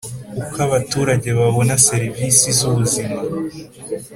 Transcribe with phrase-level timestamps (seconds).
[0.41, 3.19] Uko abaturage babona serivisi z ubuzima